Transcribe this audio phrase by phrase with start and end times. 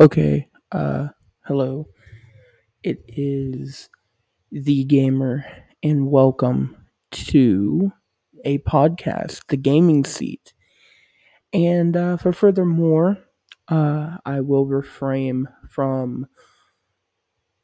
[0.00, 1.08] Okay, uh,
[1.44, 1.86] hello.
[2.82, 3.88] It is
[4.52, 5.44] the gamer,
[5.82, 6.76] and welcome
[7.12, 7.92] to
[8.44, 10.54] a podcast, The Gaming Seat.
[11.52, 13.18] And uh, for furthermore,
[13.68, 16.26] uh, I will refrain from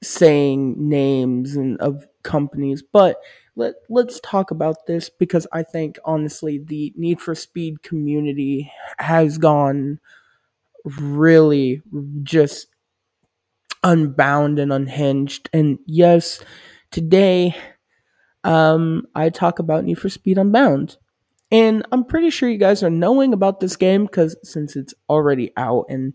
[0.02, 3.16] saying names and of companies, but
[3.56, 9.38] let let's talk about this because I think honestly the Need for Speed community has
[9.38, 9.98] gone
[10.86, 11.82] really
[12.22, 12.68] just
[13.82, 15.50] unbound and unhinged.
[15.52, 16.40] And yes,
[16.90, 17.54] today
[18.44, 20.96] um, I talk about Need for Speed Unbound.
[21.50, 25.52] And I'm pretty sure you guys are knowing about this game because since it's already
[25.56, 26.14] out and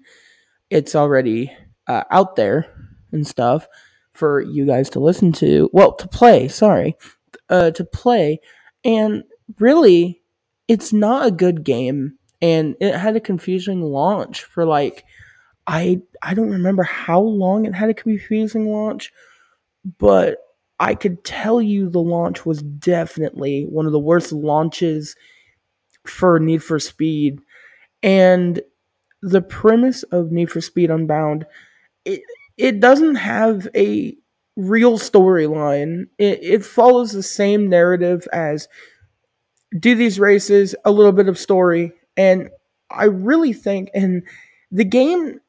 [0.69, 1.51] it's already
[1.87, 2.67] uh, out there
[3.11, 3.67] and stuff
[4.13, 6.95] for you guys to listen to, well, to play, sorry,
[7.49, 8.39] uh, to play.
[8.83, 9.23] And
[9.59, 10.21] really,
[10.67, 12.17] it's not a good game.
[12.41, 15.05] And it had a confusing launch for like
[15.67, 19.11] I I don't remember how long it had a confusing launch,
[19.99, 20.39] but
[20.79, 25.15] I could tell you the launch was definitely one of the worst launches
[26.05, 27.39] for Need for Speed.
[28.03, 28.61] And
[29.21, 31.45] the premise of Need for Speed Unbound,
[32.05, 32.21] it
[32.57, 34.15] it doesn't have a
[34.57, 36.05] real storyline.
[36.17, 38.67] It it follows the same narrative as
[39.79, 42.49] do these races, a little bit of story, and
[42.89, 44.23] I really think and
[44.71, 45.39] the game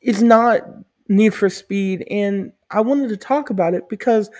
[0.00, 0.62] is not
[1.08, 4.30] Need for Speed, and I wanted to talk about it because,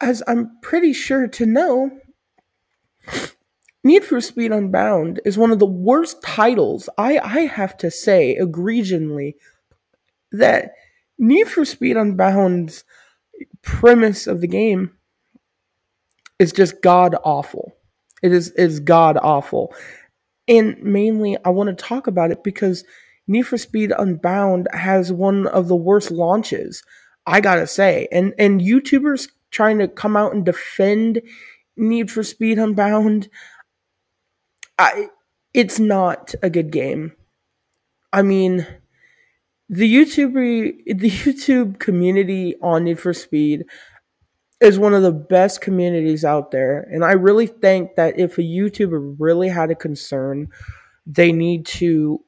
[0.00, 1.90] as I'm pretty sure to know,
[3.82, 6.88] Need for Speed Unbound is one of the worst titles.
[6.98, 9.36] I, I have to say, egregiously,
[10.32, 10.72] that
[11.18, 12.84] Need for Speed Unbound's
[13.62, 14.92] premise of the game
[16.38, 17.72] is just god awful.
[18.22, 19.74] It is is god awful.
[20.48, 22.84] And mainly I want to talk about it because
[23.26, 26.82] Need for Speed Unbound has one of the worst launches,
[27.26, 28.08] I gotta say.
[28.10, 31.22] And and YouTubers trying to come out and defend
[31.76, 33.28] Need for Speed Unbound,
[34.78, 35.08] I
[35.54, 37.12] it's not a good game.
[38.12, 38.66] I mean,
[39.68, 43.64] the YouTuber the YouTube community on Need for Speed
[44.60, 48.42] is one of the best communities out there, and I really think that if a
[48.42, 50.48] YouTuber really had a concern,
[51.06, 52.22] they need to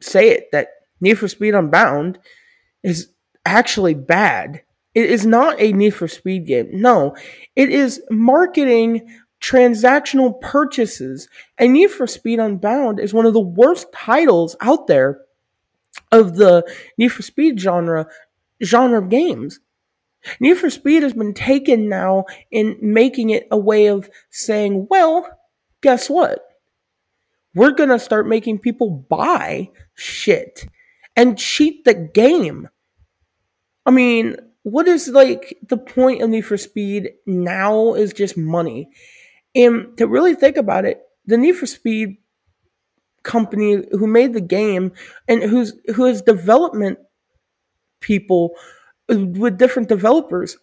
[0.00, 0.68] say it that
[1.00, 2.18] Need for Speed Unbound
[2.82, 3.08] is
[3.44, 4.62] actually bad.
[4.94, 6.68] It is not a Need for Speed game.
[6.72, 7.14] No,
[7.54, 9.08] it is marketing
[9.40, 11.28] transactional purchases.
[11.58, 15.20] And Need for Speed Unbound is one of the worst titles out there
[16.10, 16.64] of the
[16.96, 18.06] Need for Speed genre
[18.62, 19.60] genre of games.
[20.40, 25.28] Need for Speed has been taken now in making it a way of saying, well,
[25.80, 26.44] guess what?
[27.54, 30.66] We're going to start making people buy shit
[31.16, 32.68] and cheat the game.
[33.86, 38.88] I mean, what is like the point of Need for Speed now is just money.
[39.54, 42.18] And to really think about it, the Need for Speed
[43.22, 44.92] company who made the game
[45.26, 46.98] and who's who has development
[48.00, 48.54] people
[49.08, 50.56] with different developers,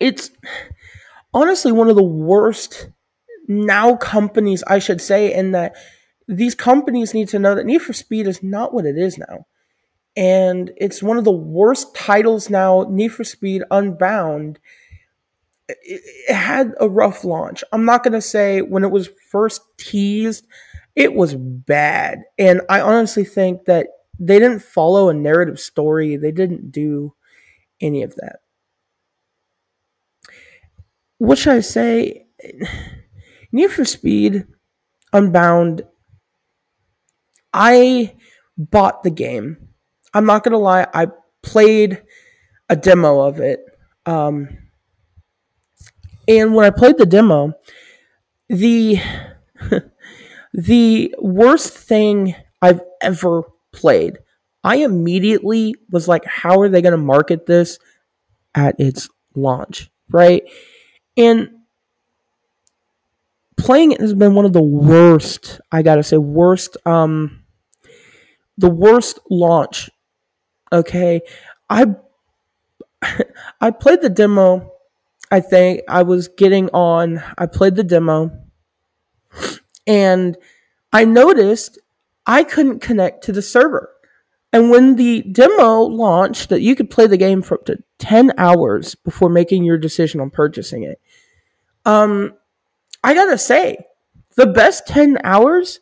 [0.00, 0.30] it's
[1.34, 2.88] honestly one of the worst
[3.48, 5.74] now companies, I should say, in that
[6.28, 9.46] these companies need to know that Need for Speed is not what it is now.
[10.16, 14.58] And it's one of the worst titles now, Need for Speed Unbound.
[15.68, 17.64] It, had a rough launch.
[17.72, 20.46] I'm not going to say when it was first teased,
[20.96, 22.22] it was bad.
[22.38, 27.14] And I honestly think that they didn't follow a narrative story, they didn't do
[27.80, 28.40] any of that.
[31.18, 32.26] What should I say?
[33.52, 34.46] Need for Speed
[35.12, 35.82] Unbound,
[37.52, 38.14] I
[38.56, 39.68] bought the game.
[40.12, 41.08] I'm not gonna lie, I
[41.42, 42.02] played
[42.68, 43.60] a demo of it.
[44.04, 44.48] Um,
[46.26, 47.54] and when I played the demo,
[48.48, 49.00] the
[50.52, 53.42] the worst thing I've ever
[53.72, 54.18] played.
[54.64, 57.78] I immediately was like, how are they going to market this
[58.54, 59.90] at its launch?
[60.10, 60.42] Right.
[61.16, 61.50] And
[63.58, 65.60] playing it has been one of the worst.
[65.70, 66.76] I gotta say, worst.
[66.86, 67.44] Um,
[68.56, 69.90] the worst launch.
[70.72, 71.20] Okay,
[71.68, 71.86] I
[73.60, 74.72] I played the demo.
[75.30, 77.22] I think I was getting on.
[77.36, 78.30] I played the demo,
[79.86, 80.36] and
[80.92, 81.78] I noticed
[82.28, 83.90] I couldn't connect to the server.
[84.52, 88.32] And when the demo launched, that you could play the game for up to ten
[88.38, 91.00] hours before making your decision on purchasing it.
[91.84, 92.34] Um,
[93.02, 93.78] I gotta say,
[94.36, 95.80] the best 10 hours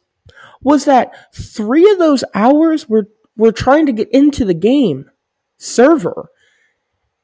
[0.62, 5.10] was that three of those hours were were trying to get into the game
[5.58, 6.31] server.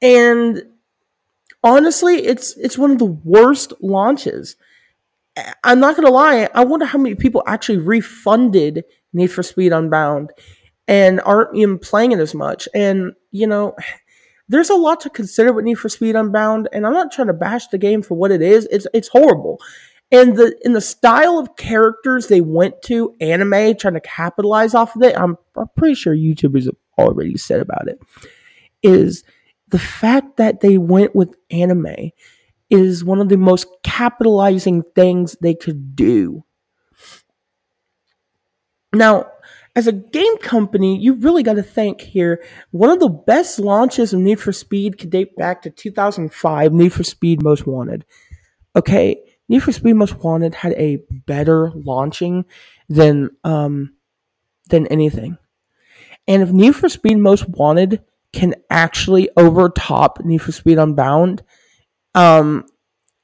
[0.03, 0.63] And
[1.63, 4.57] honestly, it's it's one of the worst launches.
[5.65, 10.31] I'm not gonna lie, I wonder how many people actually refunded Need for Speed Unbound
[10.89, 12.69] and aren't even playing it as much.
[12.75, 13.75] And, you know,
[14.49, 17.33] there's a lot to consider with Need for Speed Unbound, and I'm not trying to
[17.33, 18.69] bash the game for what it is.
[18.71, 19.59] It's it's horrible.
[20.11, 24.95] And the in the style of characters they went to, anime, trying to capitalize off
[24.95, 27.99] of it, I'm, I'm pretty sure YouTubers have already said about it,
[28.83, 29.25] is
[29.69, 32.11] the fact that they went with anime
[32.69, 36.45] is one of the most capitalizing things they could do.
[38.93, 39.33] Now,
[39.75, 42.45] as a game company, you really got to think here.
[42.73, 46.93] One of the best launches of Need for Speed could date back to 2005, Need
[46.93, 48.05] for Speed Most Wanted.
[48.77, 52.45] Okay, Need for Speed Most Wanted had a better launching
[52.89, 53.95] than um
[54.69, 55.39] than anything.
[56.29, 58.03] And if Need for Speed Most Wanted
[58.33, 61.43] can actually overtop Need for Speed Unbound,
[62.15, 62.67] um,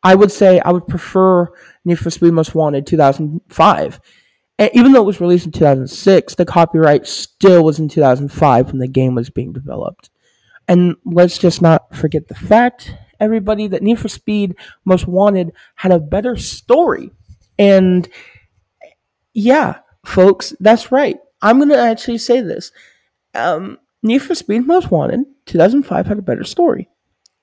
[0.02, 1.48] I would say I would prefer
[1.84, 4.00] Need for Speed Most Wanted 2005.
[4.58, 8.78] And even though it was released in 2006, the copyright still was in 2005 when
[8.78, 10.10] the game was being developed.
[10.66, 15.92] And let's just not forget the fact, everybody, that Need for Speed Most Wanted had
[15.92, 17.10] a better story.
[17.58, 18.08] And
[19.32, 21.18] yeah, folks, that's right.
[21.40, 22.72] I'm going to actually say this.
[23.34, 26.88] Um, Need for Speed Most Wanted 2005 had a better story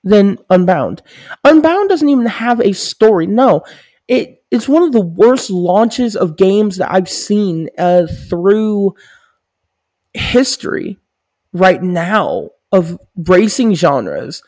[0.04, 1.02] than Unbound.
[1.44, 3.26] Unbound doesn't even have a story.
[3.28, 3.64] No,
[4.08, 8.96] it it's one of the worst launches of games that I've seen uh, through
[10.14, 10.98] history
[11.52, 14.42] right now of racing genres.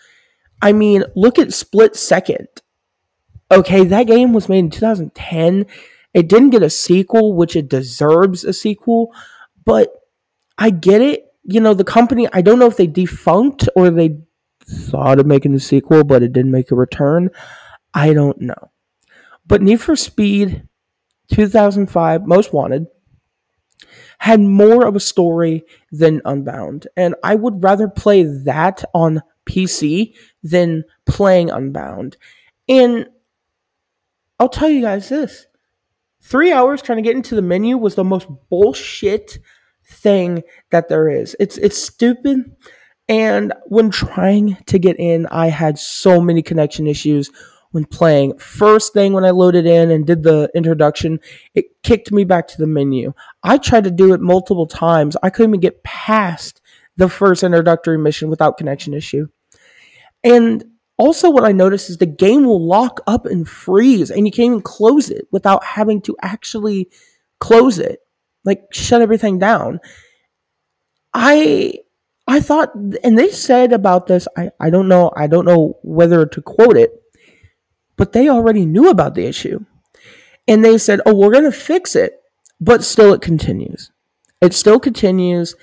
[0.61, 2.47] I mean, look at Split Second.
[3.51, 5.65] Okay, that game was made in 2010.
[6.13, 9.13] It didn't get a sequel, which it deserves a sequel,
[9.65, 9.93] but
[10.57, 11.25] I get it.
[11.43, 14.19] You know, the company, I don't know if they defunct or they
[14.65, 17.29] thought of making a sequel, but it didn't make a return.
[17.93, 18.71] I don't know.
[19.47, 20.67] But Need for Speed
[21.29, 22.87] 2005 Most Wanted
[24.19, 26.87] had more of a story than Unbound.
[26.97, 30.13] And I would rather play that on PC
[30.43, 32.17] than playing Unbound.
[32.67, 33.07] And
[34.39, 35.47] I'll tell you guys this
[36.21, 39.39] three hours trying to get into the menu was the most bullshit
[39.85, 41.35] thing that there is.
[41.39, 42.55] It's it's stupid.
[43.09, 47.31] And when trying to get in, I had so many connection issues
[47.77, 48.35] when playing.
[48.39, 51.19] First thing when I loaded in and did the introduction,
[51.53, 53.13] it kicked me back to the menu.
[53.43, 55.15] I tried to do it multiple times.
[55.21, 56.59] I couldn't even get past
[56.95, 59.27] the first introductory mission without connection issue.
[60.23, 60.63] And
[60.97, 64.47] also, what I noticed is the game will lock up and freeze, and you can't
[64.47, 66.89] even close it without having to actually
[67.39, 67.99] close it,
[68.43, 69.79] like shut everything down.
[71.13, 71.75] I
[72.27, 74.27] I thought, and they said about this.
[74.35, 75.11] I I don't know.
[75.15, 77.03] I don't know whether to quote it,
[77.97, 79.65] but they already knew about the issue.
[80.47, 82.21] And they said, oh, we're going to fix it.
[82.61, 83.91] But still, it continues.
[84.41, 85.55] It still continues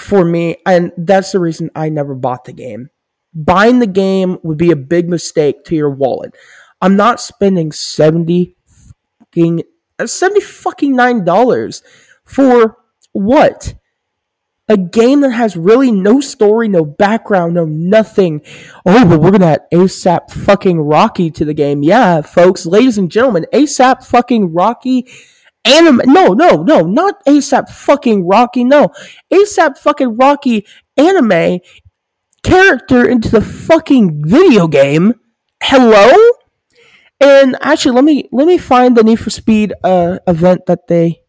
[0.00, 0.56] for me.
[0.64, 2.90] And that's the reason I never bought the game.
[3.34, 6.34] Buying the game would be a big mistake to your wallet.
[6.80, 8.56] I'm not spending 70
[9.18, 9.62] fucking,
[10.04, 11.82] 70 fucking $9
[12.24, 12.76] for
[13.12, 13.74] what?
[14.68, 18.42] A game that has really no story, no background, no nothing.
[18.84, 21.82] Oh, but we're gonna add ASAP fucking Rocky to the game.
[21.82, 25.06] Yeah, folks, ladies and gentlemen, ASAP fucking Rocky
[25.64, 26.02] anime.
[26.04, 28.64] No, no, no, not ASAP fucking Rocky.
[28.64, 28.92] No,
[29.32, 30.66] ASAP fucking Rocky
[30.96, 31.60] anime
[32.42, 35.14] character into the fucking video game.
[35.62, 36.12] Hello.
[37.20, 41.22] And actually, let me let me find the Need for Speed uh, event that they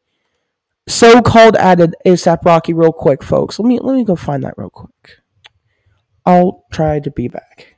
[0.89, 3.59] so called added ASAP Rocky real quick, folks.
[3.59, 5.21] Let me let me go find that real quick.
[6.25, 7.75] I'll try to be back.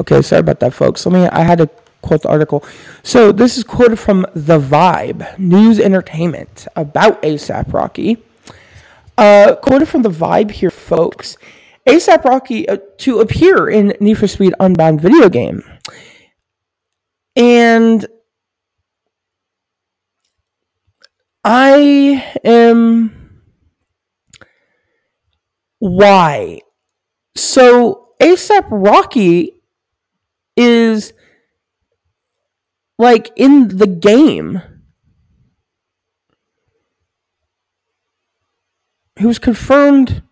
[0.00, 1.06] Okay, sorry about that, folks.
[1.06, 1.28] Let me.
[1.28, 1.70] I had to
[2.02, 2.64] quote the article.
[3.02, 8.22] So this is quoted from The Vibe, News Entertainment, about ASAP Rocky.
[9.16, 11.36] Uh, quoted from The Vibe here, folks.
[11.86, 15.62] ASAP Rocky uh, to appear in Need for Speed Unbound video game.
[17.36, 18.06] And
[21.42, 23.42] I am.
[25.78, 26.60] Why?
[27.36, 29.54] So ASAP Rocky
[30.56, 31.12] is
[32.98, 34.62] like in the game.
[39.16, 40.22] He was confirmed.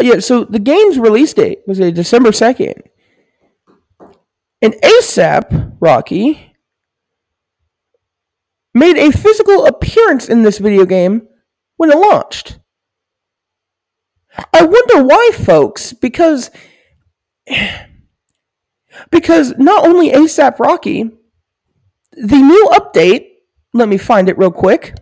[0.00, 2.82] Yeah, so the game's release date was a December 2nd.
[4.62, 6.54] And ASAP Rocky
[8.74, 11.26] made a physical appearance in this video game
[11.76, 12.58] when it launched.
[14.52, 16.50] I wonder why, folks, because
[19.10, 21.10] because not only ASAP Rocky,
[22.12, 23.28] the new update,
[23.72, 24.94] let me find it real quick.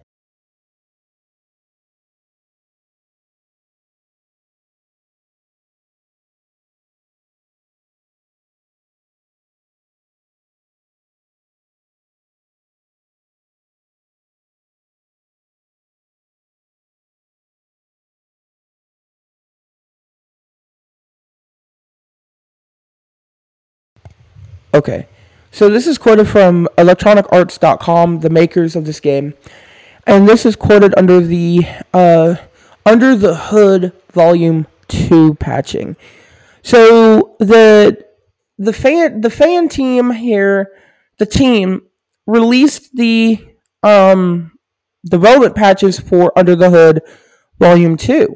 [24.74, 25.06] Okay.
[25.52, 29.34] So this is quoted from electronicarts.com, the makers of this game.
[30.04, 31.64] And this is quoted under the
[31.94, 32.34] uh,
[32.84, 35.96] under the hood volume 2 patching.
[36.62, 38.04] So the
[38.58, 40.72] the fan the fan team here,
[41.18, 41.82] the team
[42.26, 43.38] released the
[43.84, 44.58] um
[45.08, 47.02] development patches for Under the Hood
[47.60, 48.34] Volume 2.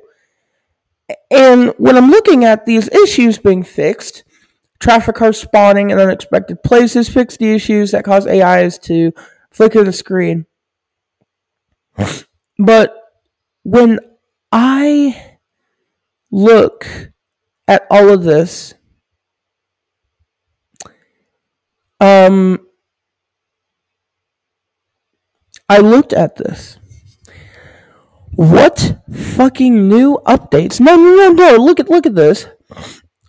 [1.31, 4.23] And when I'm looking at these issues being fixed,
[4.81, 9.13] traffic cars spawning in unexpected places, fix the issues that cause AIs to
[9.51, 10.47] flicker the screen.
[12.59, 12.95] But
[13.63, 14.01] when
[14.53, 15.39] I
[16.31, 16.87] look
[17.67, 18.75] at all of this,
[22.01, 22.61] um,
[25.69, 26.79] I looked at this.
[28.35, 30.81] What fucking new updates?
[30.81, 31.57] No, no, no, no.
[31.57, 32.47] Look at look at this.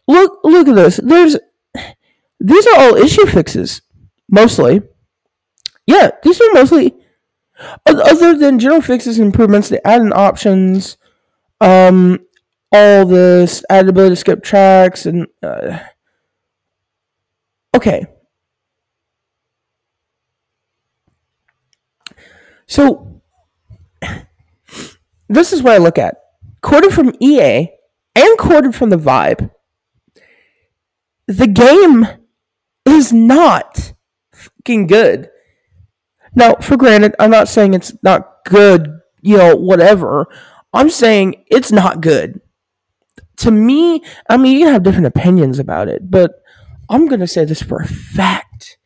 [0.09, 0.99] Look look at this.
[1.03, 1.37] There's
[2.39, 3.83] these are all issue fixes,
[4.27, 4.81] mostly.
[5.85, 6.95] Yeah, these are mostly
[7.85, 9.69] other than general fixes improvements.
[9.69, 10.97] They add in options,
[11.61, 12.25] um,
[12.71, 15.77] all this added ability to skip tracks and uh,
[17.75, 18.07] okay.
[22.65, 23.21] So
[25.27, 26.15] this is what I look at.
[26.61, 27.67] Quoted from EA
[28.15, 29.51] and quoted from the Vibe.
[31.29, 32.07] The game
[32.85, 33.93] is not
[34.33, 35.29] fucking good.
[36.33, 40.25] Now, for granted, I'm not saying it's not good, you know, whatever.
[40.73, 42.41] I'm saying it's not good.
[43.37, 46.41] To me, I mean, you can have different opinions about it, but
[46.89, 48.79] I'm going to say this for a fact.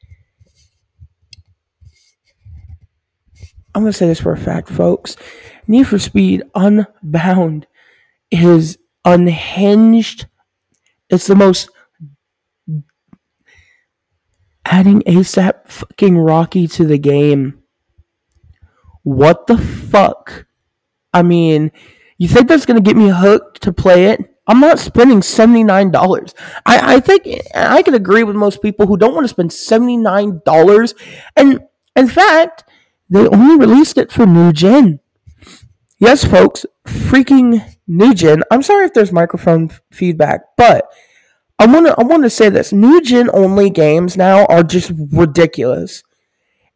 [3.73, 5.15] I'm going to say this for a fact, folks.
[5.65, 7.67] Need for Speed Unbound
[8.31, 10.25] is unhinged.
[11.09, 11.69] It's the most
[14.65, 17.59] adding ASAP fucking Rocky to the game.
[19.03, 20.45] What the fuck?
[21.13, 21.71] I mean,
[22.17, 24.19] you think that's gonna get me hooked to play it?
[24.47, 26.33] I'm not spending $79.
[26.65, 30.93] I, I think I can agree with most people who don't want to spend $79.
[31.37, 31.59] And
[31.95, 32.65] in fact,
[33.09, 34.99] they only released it for new gen.
[35.99, 38.43] Yes, folks, freaking new gen.
[38.51, 40.91] I'm sorry if there's microphone f- feedback, but
[41.59, 44.91] I want to I want to say this: new gen only games now are just
[45.11, 46.03] ridiculous,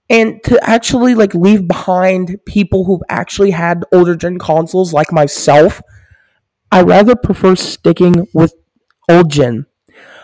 [0.10, 5.82] and to actually like leave behind people who've actually had older gen consoles like myself,
[6.72, 8.54] I rather prefer sticking with
[9.10, 9.66] old gen.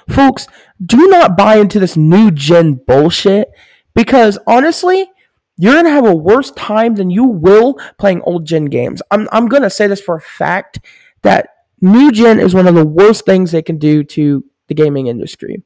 [0.10, 0.48] Folks,
[0.86, 3.50] do not buy into this new gen bullshit
[3.95, 5.10] because honestly,
[5.57, 9.01] you're gonna have a worse time than you will playing old gen games.
[9.12, 10.79] I'm I'm gonna say this for a fact
[11.24, 11.50] that
[11.83, 15.63] new gen is one of the worst things they can do to the gaming industry.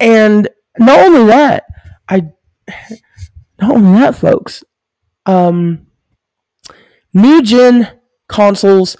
[0.00, 0.48] And
[0.78, 1.64] not only that,
[2.08, 2.22] I
[3.60, 4.64] not only that, folks.
[5.26, 5.86] Um,
[7.14, 7.88] new gen
[8.28, 8.96] consoles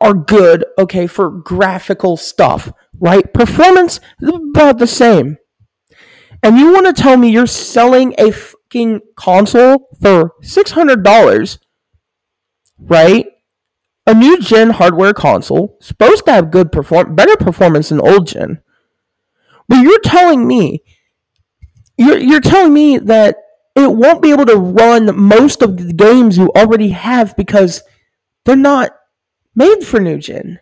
[0.00, 3.32] are good, okay, for graphical stuff, right?
[3.32, 5.38] Performance about the same.
[6.42, 11.58] And you want to tell me you're selling a fucking console for six hundred dollars,
[12.78, 13.26] right?
[14.06, 18.60] A new gen hardware console supposed to have good perform better performance than old gen.
[19.68, 20.82] But you're telling me
[21.98, 23.36] you're you're telling me that
[23.74, 27.82] it won't be able to run most of the games you already have because
[28.44, 28.90] they're not
[29.54, 30.60] made for new gen.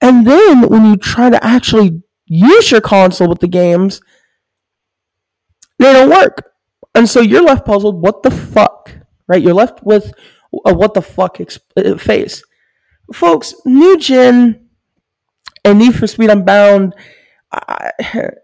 [0.00, 4.00] And then when you try to actually use your console with the games,
[5.78, 6.52] they don't work.
[6.94, 8.00] And so you're left puzzled.
[8.00, 8.92] What the fuck?
[9.28, 9.42] Right?
[9.42, 10.12] You're left with
[10.64, 11.38] a what the fuck
[11.76, 12.42] uh, face.
[13.12, 14.68] Folks, new gen
[15.64, 16.94] and Need for Speed Unbound,
[17.52, 17.90] I,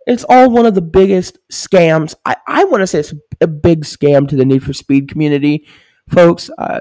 [0.07, 2.15] it's all one of the biggest scams.
[2.25, 5.67] I, I want to say it's a big scam to the Need for Speed community,
[6.09, 6.51] folks.
[6.59, 6.81] Uh,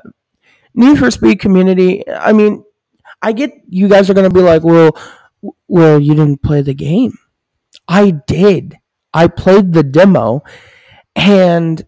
[0.74, 2.63] Need for Speed community, I mean,
[3.22, 4.98] I get you guys are going to be like, well,
[5.68, 7.18] well, you didn't play the game.
[7.88, 8.77] I did.
[9.13, 10.44] I played the demo,
[11.15, 11.86] and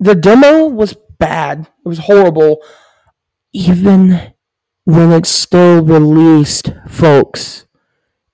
[0.00, 1.60] the demo was bad.
[1.84, 2.62] It was horrible.
[3.52, 4.32] Even
[4.84, 7.66] when it's still released, folks.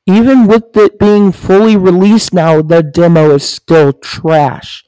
[0.06, 4.84] Even with it being fully released now, the demo is still trash.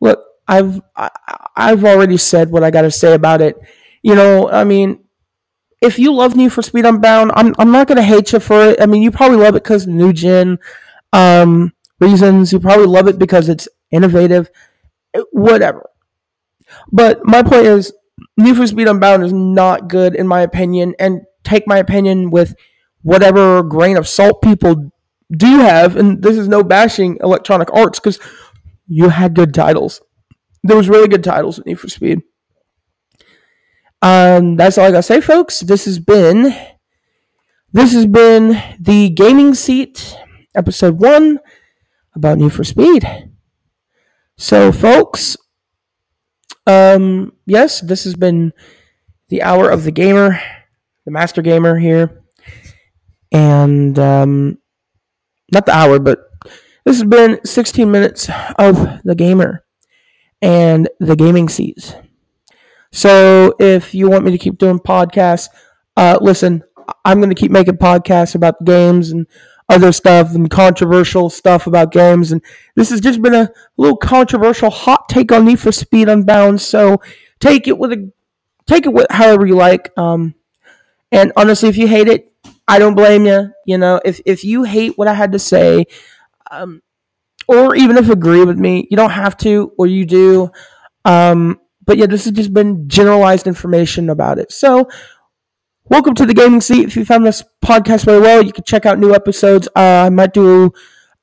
[0.00, 1.10] Look, I've I,
[1.56, 3.56] I've already said what I got to say about it.
[4.02, 5.00] You know, I mean,
[5.80, 8.80] if you love Need for Speed Unbound, I'm I'm not gonna hate you for it.
[8.82, 10.58] I mean, you probably love it because new gen
[11.12, 12.52] um, reasons.
[12.52, 14.50] You probably love it because it's innovative.
[15.32, 15.90] Whatever.
[16.92, 17.92] But my point is,
[18.38, 22.54] Need for Speed Unbound is not good in my opinion, and take my opinion with
[23.02, 24.92] whatever grain of salt people
[25.30, 25.96] do have.
[25.96, 28.18] And this is no bashing Electronic Arts because
[28.86, 30.00] you had good titles.
[30.62, 32.22] There was really good titles in Need for Speed.
[34.00, 35.60] Um, that's all I gotta say, folks.
[35.60, 36.54] This has been
[37.72, 40.16] this has been the gaming seat
[40.54, 41.40] episode one
[42.14, 43.06] about Need for Speed.
[44.36, 45.36] So, folks,
[46.68, 48.52] um, yes, this has been
[49.30, 50.38] the hour of the gamer,
[51.04, 52.22] the master gamer here,
[53.32, 54.58] and um,
[55.52, 56.20] not the hour, but
[56.84, 59.64] this has been 16 minutes of the gamer
[60.42, 61.94] and the gaming seats.
[62.92, 65.48] So if you want me to keep doing podcasts,
[65.96, 66.62] uh, listen,
[67.04, 69.26] I'm going to keep making podcasts about the games and
[69.68, 72.32] other stuff and controversial stuff about games.
[72.32, 72.42] And
[72.74, 76.60] this has just been a little controversial hot take on Need for Speed Unbound.
[76.60, 77.00] So
[77.40, 78.10] take it with a
[78.66, 79.90] take it with however you like.
[79.98, 80.34] Um,
[81.12, 82.32] and honestly, if you hate it,
[82.66, 83.50] I don't blame you.
[83.66, 85.86] You know, if if you hate what I had to say,
[86.50, 86.82] um,
[87.46, 90.50] or even if agree with me, you don't have to, or you do.
[91.04, 94.52] Um, but yeah, this has just been generalized information about it.
[94.52, 94.88] So,
[95.88, 96.84] welcome to the gaming seat.
[96.84, 99.68] If you found this podcast very well, you can check out new episodes.
[99.74, 100.72] Uh, I might do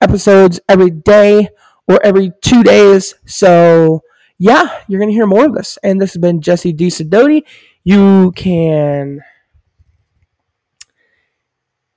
[0.02, 1.50] episodes every day
[1.88, 3.14] or every two days.
[3.26, 4.02] So,
[4.38, 5.78] yeah, you're going to hear more of this.
[5.84, 6.88] And this has been Jesse D.
[6.88, 7.44] Sidoti.
[7.84, 9.22] You can.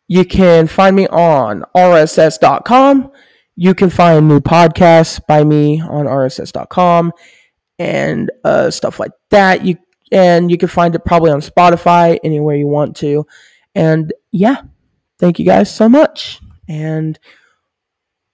[0.07, 3.13] You can find me on rss.com.
[3.57, 7.13] You can find new podcasts by me on rss.com
[7.79, 9.65] and uh, stuff like that.
[9.65, 9.77] You
[10.13, 13.27] and you can find it probably on Spotify anywhere you want to.
[13.75, 14.63] And yeah,
[15.19, 17.19] thank you guys so much, and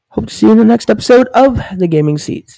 [0.08, 2.52] hope to see you in the next episode of the Gaming Seats.